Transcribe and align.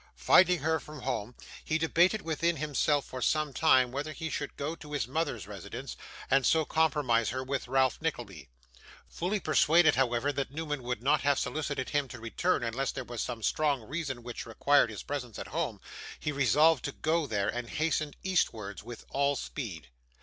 Finding 0.17 0.61
her 0.61 0.79
from 0.79 1.03
home, 1.03 1.35
he 1.63 1.77
debated 1.77 2.23
within 2.23 2.55
himself 2.55 3.05
for 3.05 3.21
some 3.21 3.53
time 3.53 3.91
whether 3.91 4.13
he 4.13 4.31
should 4.31 4.57
go 4.57 4.73
to 4.73 4.93
his 4.93 5.07
mother's 5.07 5.45
residence, 5.45 5.95
and 6.27 6.43
so 6.43 6.65
compromise 6.65 7.29
her 7.29 7.43
with 7.43 7.67
Ralph 7.67 8.01
Nickleby. 8.01 8.49
Fully 9.07 9.39
persuaded, 9.39 9.93
however, 9.93 10.31
that 10.33 10.49
Newman 10.49 10.81
would 10.81 11.03
not 11.03 11.21
have 11.21 11.37
solicited 11.37 11.89
him 11.89 12.07
to 12.07 12.19
return 12.19 12.63
unless 12.63 12.91
there 12.91 13.03
was 13.03 13.21
some 13.21 13.43
strong 13.43 13.83
reason 13.83 14.23
which 14.23 14.47
required 14.47 14.89
his 14.89 15.03
presence 15.03 15.37
at 15.37 15.49
home, 15.49 15.79
he 16.19 16.31
resolved 16.31 16.83
to 16.85 16.93
go 16.93 17.27
there, 17.27 17.47
and 17.49 17.69
hastened 17.69 18.17
eastwards 18.23 18.81
with 18.81 19.05
all 19.11 19.35
speed. 19.35 19.89